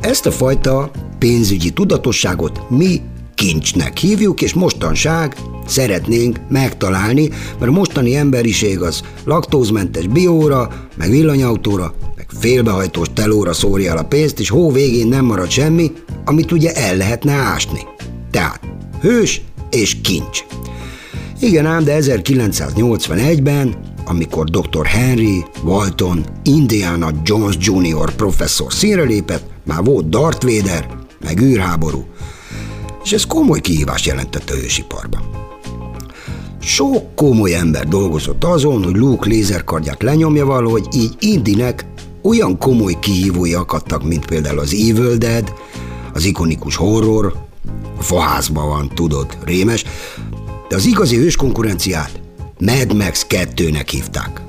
Ezt 0.00 0.26
a 0.26 0.30
fajta 0.30 0.90
pénzügyi 1.18 1.70
tudatosságot 1.70 2.70
mi 2.70 3.00
kincsnek 3.34 3.96
hívjuk, 3.96 4.42
és 4.42 4.54
mostanság 4.54 5.36
szeretnénk 5.66 6.40
megtalálni, 6.48 7.28
mert 7.58 7.70
a 7.70 7.74
mostani 7.74 8.16
emberiség 8.16 8.80
az 8.80 9.02
laktózmentes 9.24 10.06
bióra, 10.06 10.68
meg 10.96 11.10
villanyautóra, 11.10 11.94
meg 12.16 12.26
félbehajtós 12.38 13.08
telóra 13.14 13.52
szórja 13.52 13.90
el 13.90 13.96
a 13.96 14.04
pénzt, 14.04 14.40
és 14.40 14.48
hó 14.48 14.72
végén 14.72 15.06
nem 15.06 15.24
marad 15.24 15.50
semmi, 15.50 15.92
amit 16.24 16.52
ugye 16.52 16.72
el 16.72 16.96
lehetne 16.96 17.32
ásni. 17.32 17.80
Tehát 18.30 18.60
hős 19.00 19.42
és 19.70 19.96
kincs. 20.02 20.44
Igen 21.40 21.66
ám, 21.66 21.84
de 21.84 21.98
1981-ben, 22.00 23.74
amikor 24.04 24.44
dr. 24.44 24.86
Henry 24.86 25.44
Walton 25.64 26.24
Indiana 26.44 27.10
Jones 27.24 27.56
Jr. 27.60 28.14
professzor 28.14 28.72
színre 28.72 29.02
lépett, 29.02 29.44
már 29.64 29.84
volt 29.84 30.08
Darth 30.08 30.46
Vader, 30.46 30.88
meg 31.24 31.40
űrháború, 31.40 32.04
és 33.04 33.12
ez 33.12 33.26
komoly 33.26 33.60
kihívást 33.60 34.06
jelentett 34.06 34.50
a 34.50 34.54
hősiparban. 34.54 35.20
Sok 36.60 37.14
komoly 37.14 37.54
ember 37.54 37.88
dolgozott 37.88 38.44
azon, 38.44 38.84
hogy 38.84 38.96
Luke 38.96 39.28
lézerkardját 39.28 40.02
lenyomja 40.02 40.44
valahogy, 40.44 40.86
így 40.94 41.16
Indinek 41.18 41.86
olyan 42.22 42.58
komoly 42.58 42.96
kihívói 43.00 43.54
akadtak, 43.54 44.04
mint 44.04 44.26
például 44.26 44.58
az 44.58 44.72
Evil 44.72 45.16
Dead, 45.16 45.52
az 46.12 46.24
ikonikus 46.24 46.76
horror, 46.76 47.34
a 47.98 48.02
faházban 48.02 48.68
van, 48.68 48.90
tudod, 48.94 49.38
rémes, 49.44 49.84
de 50.68 50.76
az 50.76 50.84
igazi 50.84 51.16
hős 51.16 51.36
konkurenciát 51.36 52.20
Mad 52.60 52.96
Max 52.96 53.26
2-nek 53.28 53.86
hívták. 53.90 54.40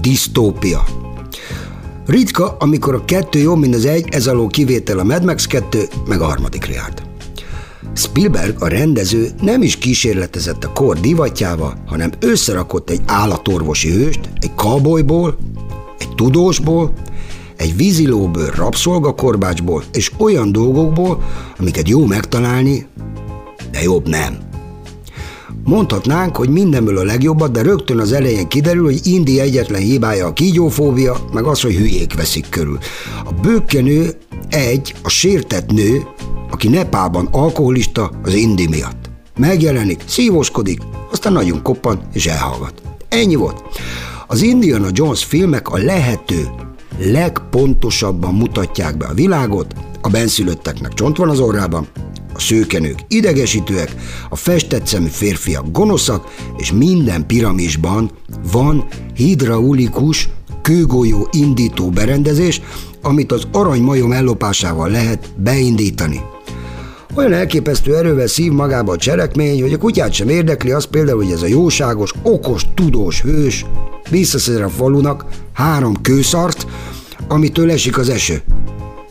Disztópia. 0.00 0.84
Ritka, 2.06 2.56
amikor 2.58 2.94
a 2.94 3.04
kettő 3.04 3.38
jobb, 3.38 3.58
mint 3.58 3.74
az 3.74 3.84
egy, 3.84 4.08
ez 4.10 4.26
alól 4.26 4.48
kivétel 4.48 4.98
a 4.98 5.04
Mad 5.04 5.24
Max 5.24 5.46
2, 5.46 5.88
meg 6.06 6.20
a 6.20 6.24
harmadik 6.24 6.66
járt. 6.66 7.02
Spielberg, 7.94 8.62
a 8.62 8.68
rendező 8.68 9.30
nem 9.42 9.62
is 9.62 9.76
kísérletezett 9.76 10.64
a 10.64 10.72
kor 10.72 11.00
divatjával, 11.00 11.82
hanem 11.86 12.10
összerakott 12.20 12.90
egy 12.90 13.00
állatorvosi 13.06 13.90
hőst, 13.90 14.20
egy 14.40 14.54
cowboyból, 14.54 15.38
egy 15.98 16.14
tudósból, 16.14 16.92
egy 17.56 17.76
vízilóből, 17.76 18.50
rabszolgakorbácsból 18.50 19.84
és 19.92 20.12
olyan 20.18 20.52
dolgokból, 20.52 21.22
amiket 21.58 21.88
jó 21.88 22.06
megtalálni, 22.06 22.86
de 23.70 23.82
jobb 23.82 24.08
nem. 24.08 24.49
Mondhatnánk, 25.70 26.36
hogy 26.36 26.48
mindenből 26.48 26.98
a 26.98 27.04
legjobbat, 27.04 27.52
de 27.52 27.62
rögtön 27.62 27.98
az 27.98 28.12
elején 28.12 28.48
kiderül, 28.48 28.84
hogy 28.84 29.06
Indi 29.06 29.40
egyetlen 29.40 29.80
hibája 29.80 30.26
a 30.26 30.32
kígyófóbia, 30.32 31.16
meg 31.32 31.44
az, 31.44 31.60
hogy 31.60 31.74
hülyék 31.74 32.14
veszik 32.14 32.48
körül. 32.48 32.78
A 33.24 33.32
bőkkenő 33.32 34.10
egy, 34.48 34.94
a 35.02 35.08
sértett 35.08 35.72
nő, 35.72 36.02
aki 36.50 36.68
Nepálban 36.68 37.28
alkoholista 37.30 38.10
az 38.22 38.34
Indi 38.34 38.68
miatt. 38.68 39.10
Megjelenik, 39.36 40.02
szívoskodik, 40.06 40.80
aztán 41.10 41.32
nagyon 41.32 41.62
koppan 41.62 42.00
és 42.12 42.26
elhallgat. 42.26 42.82
Ennyi 43.08 43.34
volt. 43.34 43.62
Az 44.26 44.42
Indiana 44.42 44.88
Jones 44.92 45.24
filmek 45.24 45.68
a 45.68 45.78
lehető 45.78 46.48
legpontosabban 46.98 48.34
mutatják 48.34 48.96
be 48.96 49.06
a 49.06 49.14
világot, 49.14 49.74
a 50.00 50.08
benszülötteknek 50.08 50.92
csont 50.94 51.16
van 51.16 51.28
az 51.28 51.40
orrában, 51.40 51.86
a 52.40 52.42
szőkenők 52.42 52.98
idegesítőek, 53.08 53.94
a 54.28 54.36
festett 54.36 54.86
szemű 54.86 55.08
férfiak 55.08 55.70
gonoszak, 55.70 56.34
és 56.56 56.72
minden 56.72 57.26
piramisban 57.26 58.10
van 58.52 58.86
hidraulikus 59.14 60.28
kőgolyó 60.62 61.28
indító 61.32 61.90
berendezés, 61.90 62.60
amit 63.02 63.32
az 63.32 63.42
aranymajom 63.52 64.12
ellopásával 64.12 64.88
lehet 64.88 65.32
beindítani. 65.36 66.20
Olyan 67.14 67.32
elképesztő 67.32 67.96
erővel 67.96 68.26
szív 68.26 68.52
magába 68.52 68.92
a 68.92 68.96
cselekmény, 68.96 69.60
hogy 69.60 69.72
a 69.72 69.78
kutyát 69.78 70.12
sem 70.12 70.28
érdekli 70.28 70.70
az 70.70 70.84
például, 70.84 71.22
hogy 71.24 71.32
ez 71.32 71.42
a 71.42 71.46
jóságos, 71.46 72.12
okos, 72.22 72.62
tudós 72.74 73.20
hős 73.20 73.66
visszaszer 74.10 74.62
a 74.62 74.68
falunak 74.68 75.24
három 75.52 76.00
kőszart, 76.02 76.66
amitől 77.28 77.70
esik 77.70 77.98
az 77.98 78.08
eső. 78.08 78.42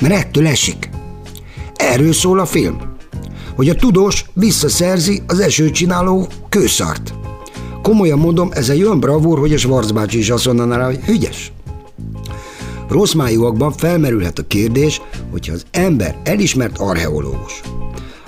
Mert 0.02 0.14
ettől 0.14 0.48
esik. 0.48 0.90
Erről 1.76 2.14
szól 2.14 2.40
a 2.40 2.46
film. 2.46 2.89
Hogy 3.60 3.70
a 3.70 3.76
tudós 3.76 4.26
visszaszerzi 4.34 5.22
az 5.28 5.40
esőcsináló 5.40 6.28
kőszart. 6.50 7.14
Komolyan 7.82 8.20
mondom, 8.20 8.50
ez 8.52 8.70
egy 8.70 8.84
olyan 8.84 9.00
bravúr, 9.00 9.40
hogy 9.40 9.54
a 9.54 9.58
Schwarz 9.58 9.94
is 10.10 10.30
azt 10.30 10.46
mondaná 10.46 10.78
rá, 10.78 10.86
hogy 10.86 11.00
hügyes. 11.06 11.52
Rossz 12.90 13.14
májúakban 13.14 13.72
felmerülhet 13.72 14.40
a 14.40 14.48
kérdés, 14.48 15.02
hogyha 15.32 15.54
az 15.54 15.66
ember 15.72 16.18
elismert 16.24 16.78
archeológus, 16.78 17.62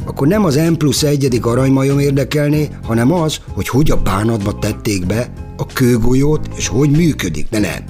akkor 0.06 0.28
nem 0.28 0.46
az 0.46 0.56
M 0.56 0.74
plusz 0.74 1.04
egyedik 1.04 1.46
aranymajom 1.46 2.00
érdekelné, 2.00 2.70
hanem 2.84 3.12
az, 3.12 3.39
hogy 3.54 3.67
hogy 3.67 3.91
a 3.91 4.02
bánatba 4.02 4.60
tették 4.60 5.06
be 5.06 5.34
a 5.58 5.65
kőgolyót, 5.65 6.50
és 6.56 6.67
hogy 6.67 6.89
működik, 6.89 7.48
de 7.50 7.60
nem. 7.60 7.84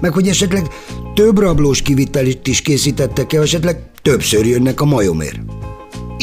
Meg 0.00 0.12
hogy 0.12 0.28
esetleg 0.28 0.66
több 1.14 1.38
rablós 1.38 1.82
kivitelit 1.82 2.46
is 2.46 2.60
készítettek 2.60 3.32
el, 3.32 3.42
esetleg 3.42 3.90
többször 4.02 4.46
jönnek 4.46 4.80
a 4.80 4.84
majomért. 4.84 5.40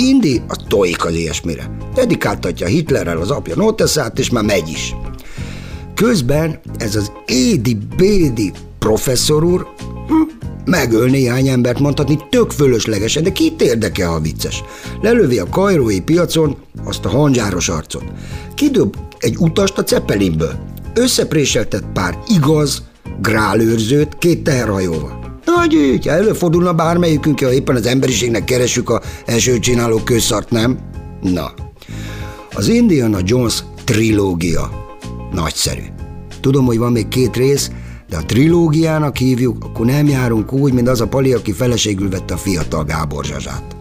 Indi 0.02 0.42
az 0.48 0.58
tojik 0.68 1.06
az 1.06 1.14
ilyesmire. 1.14 1.78
Dedikáltatja 1.94 2.68
Hitlerrel 2.68 3.18
az 3.18 3.32
apja 3.32 3.56
noteszát, 3.56 4.20
és 4.20 4.30
már 4.30 4.44
megy 4.44 4.70
is. 4.70 4.96
Közben 5.96 6.60
ez 6.78 6.96
az 6.96 7.12
édi 7.26 7.78
bédi 7.96 8.52
professzor 8.80 9.44
úr 9.44 9.68
hm, 10.08 10.46
megöl 10.66 11.10
néhány 11.10 11.48
embert 11.48 11.80
mondhatni 11.80 12.20
tök 12.30 12.52
fölöslegesen, 12.52 13.24
de 13.24 13.32
kit 13.32 13.62
érdekel, 13.62 14.10
ha 14.10 14.20
vicces. 14.20 14.64
Lelövi 15.02 15.40
a 15.40 15.50
kajrói 15.50 16.02
piacon 16.02 16.58
azt 16.84 17.06
a 17.06 17.10
hanzsáros 17.10 17.70
arcot. 17.70 18.04
Kidob 18.56 18.96
egy 19.20 19.36
utast 19.38 19.78
a 19.78 19.84
Zeppelinből. 19.88 20.54
Összepréseltet 20.94 21.84
pár 21.94 22.18
igaz, 22.28 22.84
grálőrzőt 23.22 24.18
két 24.18 24.44
teherhajóval. 24.44 25.21
Nagy 25.56 26.00
ha 26.04 26.12
előfordulna 26.12 26.74
bármelyikünk, 26.74 27.40
ha 27.40 27.54
éppen 27.54 27.76
az 27.76 27.86
emberiségnek 27.86 28.44
keresünk 28.44 28.90
a 28.90 29.02
első 29.26 29.60
csináló 29.60 29.98
közszart, 29.98 30.50
nem? 30.50 30.80
Na, 31.22 31.54
az 32.54 32.68
Indiana 32.68 33.18
Jones 33.24 33.64
trilógia 33.84 34.70
nagyszerű. 35.34 35.82
Tudom, 36.40 36.66
hogy 36.66 36.78
van 36.78 36.92
még 36.92 37.08
két 37.08 37.36
rész, 37.36 37.72
de 38.10 38.18
a 38.18 38.26
trilógiának 38.26 39.18
hívjuk, 39.18 39.64
akkor 39.64 39.86
nem 39.86 40.08
járunk 40.08 40.54
úgy, 40.54 40.74
mint 40.74 40.88
az 40.88 41.02
a 41.02 41.08
pali, 41.08 41.34
aki 41.34 41.52
feleségül 41.52 42.10
vette 42.10 42.34
a 42.34 42.38
fiatal 42.38 42.84
Gábor 42.84 43.26
Zsazsát. 43.26 43.76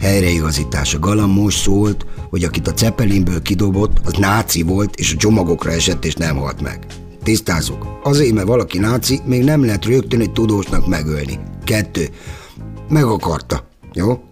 Helyreigazítás. 0.00 0.94
A 0.94 0.98
galam 0.98 1.30
most 1.30 1.62
szólt, 1.62 2.06
hogy 2.30 2.44
akit 2.44 2.68
a 2.68 2.72
Ceppelinből 2.72 3.42
kidobott, 3.42 3.96
az 4.04 4.12
náci 4.12 4.62
volt, 4.62 4.94
és 4.96 5.12
a 5.12 5.16
csomagokra 5.16 5.70
esett, 5.70 6.04
és 6.04 6.14
nem 6.14 6.36
halt 6.36 6.62
meg. 6.62 6.86
Tisztázzuk. 7.26 7.86
Azért, 8.02 8.34
mert 8.34 8.46
valaki 8.46 8.78
náci, 8.78 9.20
még 9.24 9.44
nem 9.44 9.64
lehet 9.64 9.84
rögtön 9.84 10.20
egy 10.20 10.32
tudósnak 10.32 10.86
megölni. 10.86 11.38
Kettő. 11.64 12.08
Meg 12.88 13.04
akarta. 13.04 13.68
Jó? 13.92 14.22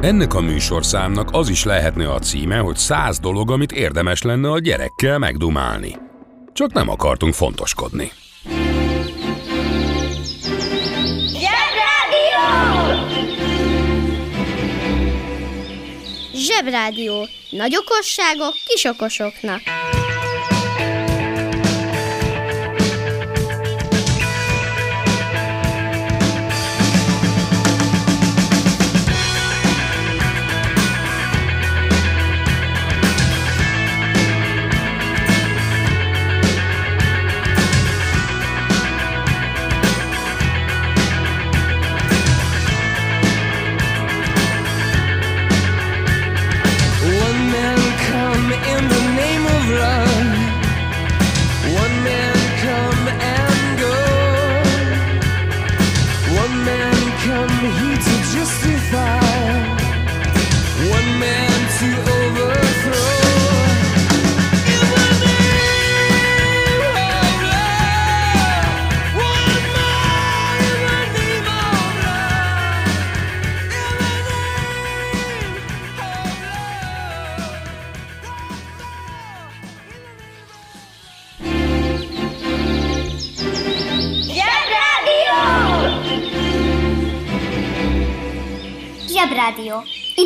Ennek 0.00 0.34
a 0.34 0.40
műsorszámnak 0.40 1.28
az 1.32 1.48
is 1.48 1.64
lehetne 1.64 2.12
a 2.12 2.18
címe, 2.18 2.56
hogy 2.58 2.76
száz 2.76 3.18
dolog, 3.18 3.50
amit 3.50 3.72
érdemes 3.72 4.22
lenne 4.22 4.50
a 4.50 4.58
gyerekkel 4.58 5.18
megdumálni. 5.18 5.96
Csak 6.52 6.72
nem 6.72 6.88
akartunk 6.88 7.34
fontoskodni. 7.34 8.10
Zsebrádió! 11.40 12.44
Zsebrádió. 16.34 17.28
Nagy 17.50 17.76
okosságok 17.76 18.54
kis 18.66 18.84
okosoknak. 18.84 19.60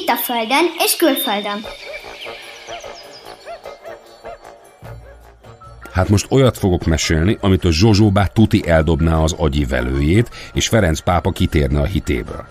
Itt 0.00 0.08
a 0.08 0.16
Földön 0.16 0.64
és 0.84 0.96
külföldön. 0.96 1.64
Hát 5.92 6.08
most 6.08 6.26
olyat 6.30 6.58
fogok 6.58 6.84
mesélni, 6.84 7.38
amit 7.40 7.64
a 7.64 7.72
Zsozsóbá 7.72 8.26
tuti 8.26 8.62
eldobná 8.66 9.18
az 9.18 9.34
agyi 9.38 9.64
velőjét, 9.64 10.30
és 10.52 10.68
Ferenc 10.68 11.00
pápa 11.00 11.30
kitérne 11.30 11.80
a 11.80 11.84
hitéből. 11.84 12.46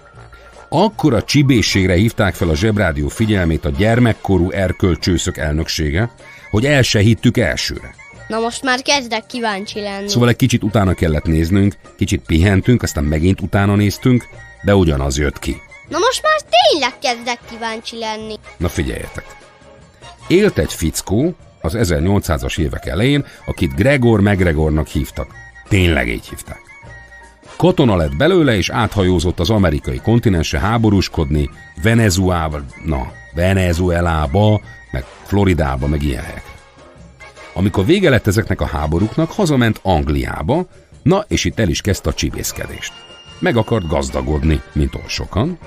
Akkor 0.69 1.13
a 1.13 1.23
csibészségre 1.23 1.93
hívták 1.93 2.36
fel 2.36 2.49
a 2.49 2.55
Zsebrádió 2.55 3.07
figyelmét 3.07 3.65
a 3.65 3.69
gyermekkorú 3.69 4.51
erkölcsőszök 4.51 5.38
elnöksége, 5.38 6.10
hogy 6.51 6.65
el 6.65 6.81
se 6.81 6.99
hittük 6.99 7.38
elsőre. 7.38 7.95
Na 8.27 8.39
most 8.39 8.63
már 8.63 8.81
kezdek 8.81 9.25
kíváncsi 9.25 9.79
lenni. 9.81 10.10
Szóval 10.10 10.29
egy 10.29 10.36
kicsit 10.36 10.63
utána 10.63 10.93
kellett 10.93 11.25
néznünk, 11.25 11.75
kicsit 11.97 12.21
pihentünk, 12.25 12.83
aztán 12.83 13.03
megint 13.03 13.41
utána 13.41 13.75
néztünk, 13.75 14.27
de 14.63 14.75
ugyanaz 14.75 15.17
jött 15.17 15.39
ki. 15.39 15.62
Na 15.88 15.97
most 15.97 16.21
már 16.23 16.41
tényleg 16.50 17.00
kezdek 17.00 17.39
kíváncsi 17.50 17.97
lenni. 17.97 18.36
Na 18.58 18.69
figyeljetek! 18.69 19.26
Élt 20.28 20.58
egy 20.58 20.73
fickó 20.73 21.36
az 21.62 21.73
1800-as 21.78 22.60
évek 22.60 22.86
elején, 22.86 23.26
akit 23.45 23.76
Gregor 23.76 24.21
McGregornak 24.21 24.88
hívtak. 24.88 25.28
Tényleg 25.67 26.08
így 26.08 26.28
hívták. 26.28 26.62
Katona 27.56 27.95
lett 27.95 28.15
belőle, 28.15 28.56
és 28.56 28.69
áthajózott 28.69 29.39
az 29.39 29.50
amerikai 29.50 30.02
kontinense 30.04 30.60
háborúskodni 30.60 31.50
Venezuela, 31.84 32.62
na, 32.86 33.12
Venezuelába, 33.34 34.62
meg 34.91 35.06
Floridába, 35.23 35.88
meg 35.88 36.04
ilyen 36.04 36.23
helyek. 36.23 36.43
Amikor 37.54 37.86
vége 37.86 38.10
lett 38.10 38.28
ezeknek 38.28 38.62
a 38.62 38.65
háborúknak, 38.65 39.32
hazament 39.32 39.80
Angliába, 39.84 40.67
na 41.04 41.26
és 41.28 41.45
itt 41.45 41.60
el 41.60 41.69
is 41.69 41.82
kezdte 41.82 42.10
a 42.10 42.13
csibészkedést. 42.13 42.93
Meg 43.39 43.58
akart 43.58 43.88
gazdagodni, 43.88 44.62
mint 44.73 44.95
oly 44.95 45.08
sokan, 45.08 45.58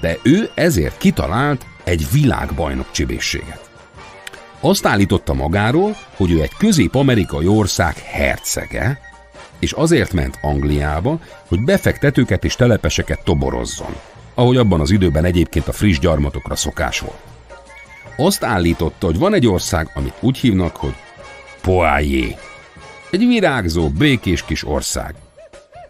de 0.00 0.16
ő 0.22 0.50
ezért 0.54 0.98
kitalált 0.98 1.66
egy 1.84 2.06
világbajnok 2.12 2.90
csibészséget. 2.90 3.70
Azt 4.60 4.86
állította 4.86 5.34
magáról, 5.34 5.96
hogy 6.16 6.30
ő 6.30 6.42
egy 6.42 6.54
közép-amerikai 6.58 7.46
ország 7.46 7.96
hercege, 7.96 9.00
és 9.58 9.72
azért 9.72 10.12
ment 10.12 10.38
Angliába, 10.42 11.20
hogy 11.48 11.64
befektetőket 11.64 12.44
és 12.44 12.56
telepeseket 12.56 13.24
toborozzon, 13.24 13.96
ahogy 14.34 14.56
abban 14.56 14.80
az 14.80 14.90
időben 14.90 15.24
egyébként 15.24 15.68
a 15.68 15.72
friss 15.72 15.98
gyarmatokra 15.98 16.56
szokás 16.56 17.00
volt. 17.00 17.18
Azt 18.16 18.44
állította, 18.44 19.06
hogy 19.06 19.18
van 19.18 19.34
egy 19.34 19.46
ország, 19.46 19.90
amit 19.94 20.14
úgy 20.20 20.38
hívnak, 20.38 20.76
hogy 20.76 20.94
Poirier. 21.60 22.38
Egy 23.10 23.26
virágzó, 23.26 23.88
békés 23.88 24.44
kis 24.44 24.66
ország. 24.66 25.14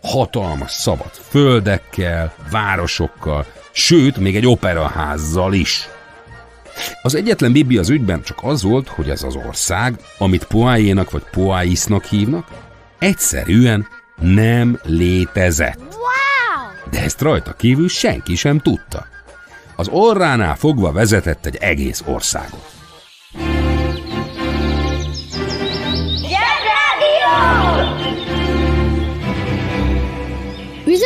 Hatalmas, 0.03 0.73
szabad 0.73 1.11
földekkel, 1.29 2.35
városokkal, 2.51 3.47
sőt, 3.73 4.17
még 4.17 4.37
egy 4.37 4.47
operaházzal 4.47 5.53
is. 5.53 5.89
Az 7.03 7.15
egyetlen 7.15 7.53
bibi 7.53 7.79
az 7.79 7.89
ügyben 7.89 8.23
csak 8.23 8.39
az 8.43 8.63
volt, 8.63 8.89
hogy 8.89 9.11
ez 9.11 9.23
az 9.23 9.37
ország, 9.47 10.01
amit 10.19 10.45
Poirier-nak 10.45 11.11
vagy 11.11 11.25
Poaisnak 11.31 12.05
hívnak, 12.05 12.47
egyszerűen 12.99 13.87
nem 14.21 14.81
létezett. 14.83 15.79
Wow! 15.79 16.91
De 16.91 17.03
ezt 17.03 17.21
rajta 17.21 17.53
kívül 17.53 17.89
senki 17.89 18.37
sem 18.37 18.59
tudta. 18.59 19.07
Az 19.77 19.89
orránál 19.89 20.57
fogva 20.57 20.93
vezetett 20.93 21.47
egy 21.47 21.57
egész 21.57 22.03
országot. 22.07 22.78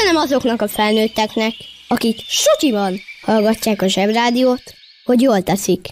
Üzenem 0.03 0.23
azoknak 0.23 0.62
a 0.62 0.69
felnőtteknek, 0.69 1.55
akik 1.88 2.19
sutyiban 2.27 3.01
hallgatják 3.23 3.83
a 3.83 3.87
zsebrádiót, 3.87 4.62
hogy 5.05 5.21
jól 5.21 5.43
teszik. 5.43 5.88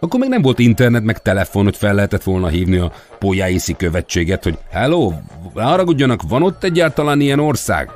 Akkor 0.00 0.20
még 0.20 0.28
nem 0.28 0.42
volt 0.42 0.58
internet, 0.58 1.02
meg 1.02 1.22
telefon, 1.22 1.64
hogy 1.64 1.76
fel 1.76 1.94
lehetett 1.94 2.22
volna 2.22 2.48
hívni 2.48 2.76
a 2.76 2.92
Pojáiszi 3.18 3.76
követséget, 3.76 4.42
hogy 4.42 4.58
hello, 4.70 5.12
haragudjanak, 5.54 6.20
van 6.28 6.42
ott 6.42 6.64
egyáltalán 6.64 7.20
ilyen 7.20 7.38
ország? 7.40 7.90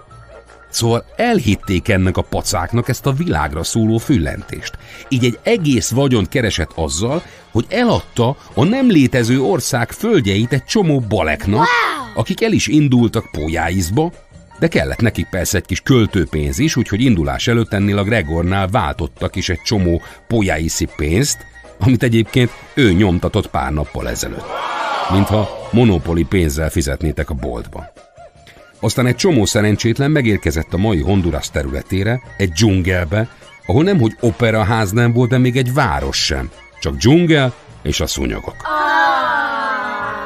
Szóval 0.70 1.04
elhitték 1.16 1.88
ennek 1.88 2.16
a 2.16 2.22
pacáknak 2.22 2.88
ezt 2.88 3.06
a 3.06 3.12
világra 3.12 3.64
szóló 3.64 3.98
füllentést. 3.98 4.78
Így 5.08 5.24
egy 5.24 5.38
egész 5.42 5.90
vagyont 5.90 6.28
keresett 6.28 6.72
azzal, 6.74 7.22
hogy 7.50 7.66
eladta 7.68 8.36
a 8.54 8.64
nem 8.64 8.90
létező 8.90 9.40
ország 9.40 9.90
földjeit 9.92 10.52
egy 10.52 10.64
csomó 10.64 11.00
baleknak, 11.00 11.66
akik 12.14 12.42
el 12.42 12.52
is 12.52 12.66
indultak 12.66 13.30
Pojáiszba, 13.30 14.12
de 14.58 14.68
kellett 14.68 15.00
nekik 15.00 15.26
persze 15.28 15.56
egy 15.56 15.66
kis 15.66 15.80
költőpénz 15.80 16.58
is, 16.58 16.76
úgyhogy 16.76 17.00
indulás 17.00 17.46
előtt 17.46 17.72
ennél 17.72 17.98
a 17.98 18.02
Gregornál 18.02 18.68
váltottak 18.68 19.36
is 19.36 19.48
egy 19.48 19.60
csomó 19.64 20.02
pojáiszi 20.26 20.88
pénzt, 20.96 21.46
amit 21.78 22.02
egyébként 22.02 22.50
ő 22.74 22.92
nyomtatott 22.92 23.50
pár 23.50 23.72
nappal 23.72 24.08
ezelőtt. 24.08 24.46
Mintha 25.12 25.68
monopoli 25.70 26.24
pénzzel 26.24 26.70
fizetnétek 26.70 27.30
a 27.30 27.34
boltba. 27.34 27.92
Aztán 28.80 29.06
egy 29.06 29.16
csomó 29.16 29.44
szerencsétlen 29.44 30.10
megérkezett 30.10 30.72
a 30.72 30.76
mai 30.76 31.00
Honduras 31.00 31.50
területére, 31.50 32.20
egy 32.36 32.52
dzsungelbe, 32.52 33.28
ahol 33.66 33.82
nemhogy 33.82 34.16
operaház 34.20 34.90
nem 34.90 35.12
volt, 35.12 35.30
de 35.30 35.38
még 35.38 35.56
egy 35.56 35.72
város 35.74 36.24
sem. 36.24 36.50
Csak 36.80 36.96
dzsungel 36.96 37.54
és 37.82 38.00
a 38.00 38.06
szúnyogok. 38.06 38.56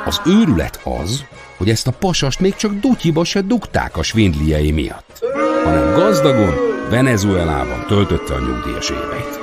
Az 0.04 0.20
őrület 0.26 0.80
az, 0.84 1.24
hogy 1.62 1.70
ezt 1.70 1.86
a 1.86 1.90
pasast 1.90 2.40
még 2.40 2.54
csak 2.54 2.72
dutyiba 2.74 3.24
se 3.24 3.40
dugták 3.40 3.96
a 3.96 4.02
svindliei 4.02 4.70
miatt, 4.70 5.24
hanem 5.64 5.94
gazdagon 5.94 6.54
Venezuelában 6.90 7.86
töltötte 7.86 8.34
a 8.34 8.38
nyugdíjas 8.38 8.90
éveit. 8.90 9.40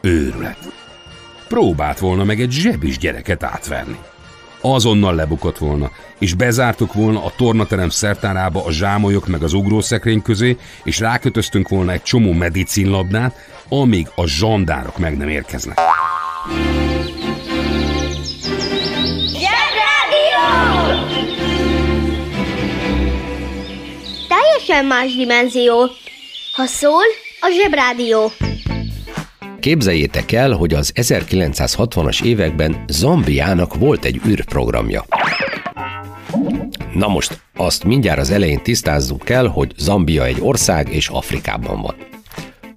Őrület. 0.00 0.58
Próbált 1.48 1.98
volna 1.98 2.24
meg 2.24 2.40
egy 2.40 2.50
zsebis 2.50 2.98
gyereket 2.98 3.42
átverni. 3.42 3.98
Azonnal 4.60 5.14
lebukott 5.14 5.58
volna, 5.58 5.90
és 6.18 6.34
bezártuk 6.34 6.92
volna 6.92 7.24
a 7.24 7.32
tornaterem 7.36 7.88
szertárába 7.88 8.64
a 8.64 8.72
zsámolyok 8.72 9.26
meg 9.26 9.42
az 9.42 9.52
ugrószekrény 9.52 10.22
közé, 10.22 10.56
és 10.84 10.98
rákötöztünk 10.98 11.68
volna 11.68 11.92
egy 11.92 12.02
csomó 12.02 12.32
medicinlabdát, 12.32 13.34
amíg 13.68 14.08
a 14.14 14.26
zsandárok 14.26 14.98
meg 14.98 15.16
nem 15.16 15.28
érkeznek. 15.28 15.78
Teljesen 24.66 24.88
más 24.88 25.14
dimenzió. 25.14 25.90
Ha 26.52 26.66
szól, 26.66 27.02
a 27.40 27.48
zsebrádió. 27.60 28.30
Képzeljétek 29.60 30.32
el, 30.32 30.52
hogy 30.52 30.74
az 30.74 30.92
1960-as 30.94 32.22
években 32.22 32.84
Zambiának 32.88 33.74
volt 33.74 34.04
egy 34.04 34.20
űrprogramja. 34.26 35.04
Na 36.94 37.08
most, 37.08 37.40
azt 37.56 37.84
mindjárt 37.84 38.18
az 38.18 38.30
elején 38.30 38.62
tisztázzuk 38.62 39.22
kell, 39.22 39.46
hogy 39.46 39.72
Zambia 39.76 40.24
egy 40.24 40.40
ország 40.40 40.88
és 40.94 41.08
Afrikában 41.08 41.80
van. 41.80 41.94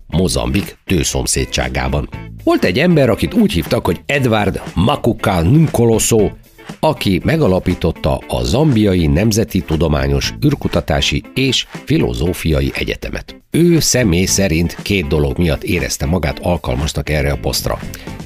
Mozambik 0.07 0.77
tőszomszédságában. 0.85 2.09
Volt 2.43 2.63
egy 2.63 2.79
ember, 2.79 3.09
akit 3.09 3.33
úgy 3.33 3.51
hívtak, 3.51 3.85
hogy 3.85 4.01
Edward 4.05 4.61
Makuka 4.73 5.41
Nkoloso, 5.41 6.29
aki 6.79 7.21
megalapította 7.23 8.21
a 8.27 8.43
Zambiai 8.43 9.07
Nemzeti 9.07 9.61
Tudományos 9.61 10.33
űrkutatási 10.45 11.23
és 11.33 11.67
Filozófiai 11.85 12.71
Egyetemet. 12.75 13.41
Ő 13.51 13.79
személy 13.79 14.25
szerint 14.25 14.77
két 14.81 15.07
dolog 15.07 15.37
miatt 15.37 15.63
érezte 15.63 16.05
magát 16.05 16.39
alkalmasnak 16.39 17.09
erre 17.09 17.31
a 17.31 17.37
posztra. 17.37 17.79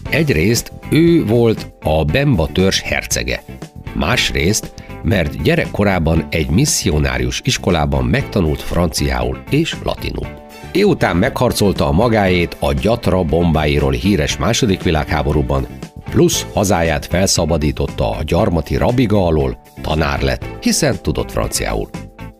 Egyrészt 0.10 0.72
ő 0.90 1.26
volt 1.26 1.72
a 1.84 2.04
Bemba 2.04 2.48
törzs 2.52 2.80
hercege. 2.80 3.44
Másrészt, 3.94 4.74
mert 5.04 5.42
gyerekkorában 5.42 6.28
egy 6.30 6.50
misszionárius 6.50 7.42
iskolában 7.44 8.06
megtanult 8.06 8.62
franciául 8.62 9.44
és 9.50 9.76
latinul. 9.84 10.28
Éután 10.72 11.18
megharcolta 11.18 11.88
a 11.88 11.92
magáét 11.92 12.58
a 12.60 12.74
gyatra 12.74 13.24
bombáiról 13.24 13.92
híres 13.92 14.38
második 14.38 14.84
világháborúban, 14.84 15.68
plusz 16.12 16.46
hazáját 16.54 17.06
felszabadította 17.06 18.10
a 18.10 18.24
gyarmati 18.24 18.76
rabiga 18.76 19.26
alól, 19.26 19.62
tanár 19.82 20.22
lett, 20.22 20.46
hiszen 20.62 21.02
tudott 21.02 21.32
franciául. 21.32 21.90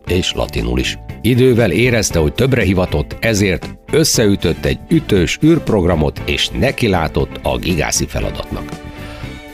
És 0.06 0.32
latinul 0.32 0.78
is. 0.78 0.98
Idővel 1.20 1.70
érezte, 1.70 2.18
hogy 2.18 2.32
többre 2.32 2.62
hivatott, 2.62 3.16
ezért 3.20 3.74
összeütött 3.92 4.64
egy 4.64 4.78
ütős 4.88 5.38
űrprogramot, 5.44 6.22
és 6.24 6.48
nekilátott 6.48 7.40
a 7.42 7.56
gigászi 7.56 8.06
feladatnak. 8.06 8.64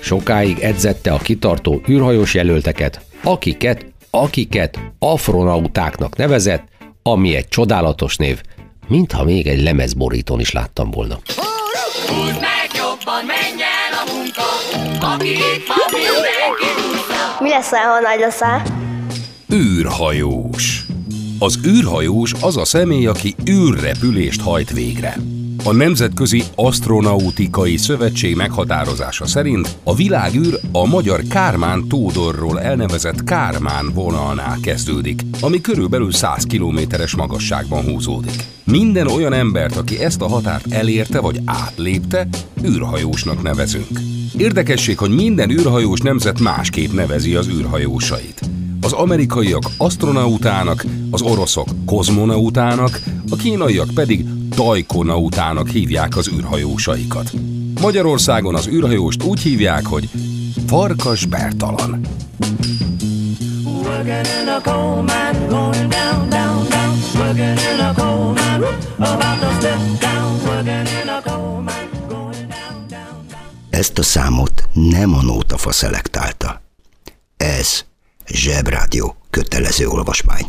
Sokáig 0.01 0.59
edzette 0.59 1.13
a 1.13 1.19
kitartó 1.19 1.81
űrhajós 1.89 2.35
jelölteket, 2.35 3.01
akiket, 3.23 3.87
akiket 4.11 4.79
afronautáknak 4.99 6.17
nevezett, 6.17 6.65
ami 7.03 7.35
egy 7.35 7.49
csodálatos 7.49 8.17
név, 8.17 8.43
mintha 8.89 9.25
még 9.25 9.47
egy 9.47 9.63
lemezborítón 9.63 10.41
is 10.41 10.53
láttam 10.53 10.91
volna. 10.91 11.19
Húzd 12.07 12.41
meg 12.41 12.71
jobban, 12.75 13.25
menj 13.27 13.63
el 13.63 13.68
a 13.68 13.68
munka, 14.13 14.43
aki 15.15 15.29
itt 15.31 15.67
van, 15.67 15.87
mindenki 15.93 16.69
Mi 17.41 17.49
lesz, 17.49 17.71
ha 17.71 18.01
nagy 18.01 18.19
leszel? 18.21 18.63
űrhajós. 19.53 20.83
Az 21.39 21.59
űrhajós 21.67 22.33
az 22.41 22.57
a 22.57 22.65
személy, 22.65 23.07
aki 23.07 23.35
űrrepülést 23.51 24.41
hajt 24.41 24.71
végre. 24.71 25.17
A 25.69 25.73
Nemzetközi 25.73 26.43
Astronautikai 26.55 27.77
Szövetség 27.77 28.37
meghatározása 28.37 29.27
szerint 29.27 29.77
a 29.85 29.95
világűr 29.95 30.61
a 30.73 30.87
magyar 30.87 31.23
Kármán 31.29 31.89
Tódorról 31.89 32.61
elnevezett 32.61 33.25
Kármán 33.25 33.93
vonalnál 33.95 34.59
kezdődik, 34.63 35.23
ami 35.41 35.61
körülbelül 35.61 36.13
100 36.13 36.45
kilométeres 36.45 37.15
magasságban 37.17 37.83
húzódik. 37.85 38.45
Minden 38.65 39.07
olyan 39.07 39.33
embert, 39.33 39.77
aki 39.77 39.99
ezt 39.99 40.23
a 40.23 40.29
határt 40.29 40.73
elérte 40.73 41.21
vagy 41.21 41.41
átlépte, 41.45 42.29
űrhajósnak 42.65 43.43
nevezünk. 43.43 44.01
Érdekesség, 44.37 44.99
hogy 44.99 45.15
minden 45.15 45.51
űrhajós 45.51 46.01
nemzet 46.01 46.41
másképp 46.41 46.93
nevezi 46.93 47.35
az 47.35 47.49
űrhajósait. 47.49 48.41
Az 48.81 48.93
amerikaiak 48.93 49.65
astronautának, 49.77 50.85
az 51.11 51.23
oroszok 51.23 51.69
kozmonautának, 51.87 53.01
a 53.31 53.37
kínaiak 53.37 53.91
pedig 53.95 54.25
tajkonautának 54.59 55.69
hívják 55.69 56.17
az 56.17 56.29
űrhajósaikat. 56.29 57.33
Magyarországon 57.81 58.55
az 58.55 58.67
űrhajóst 58.67 59.23
úgy 59.23 59.41
hívják, 59.41 59.87
hogy 59.87 60.09
Farkas 60.67 61.27
Bertalan. 61.27 62.01
Ezt 73.71 73.99
a 73.99 74.03
számot 74.03 74.69
nem 74.73 75.15
a 75.15 75.23
nótafa 75.23 75.73
szelektálta. 75.73 76.63
Ez 77.37 77.85
Zsebrádió 78.27 79.17
kötelező 79.31 79.87
olvasmány. 79.87 80.47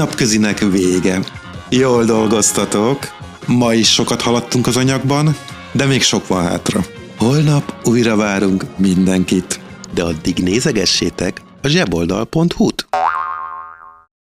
Napközinek 0.00 0.58
vége. 0.58 1.20
Jól 1.68 2.04
dolgoztatok. 2.04 2.98
Ma 3.46 3.74
is 3.74 3.92
sokat 3.92 4.22
haladtunk 4.22 4.66
az 4.66 4.76
anyagban, 4.76 5.36
de 5.72 5.84
még 5.84 6.02
sok 6.02 6.26
van 6.26 6.42
hátra. 6.42 6.84
Holnap 7.16 7.74
újra 7.84 8.16
várunk 8.16 8.64
mindenkit. 8.76 9.60
De 9.94 10.02
addig 10.02 10.38
nézegessétek 10.38 11.42
a 11.62 11.68
zseboldal.hu-t. 11.68 12.89